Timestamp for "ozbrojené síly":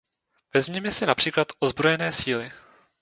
1.59-2.51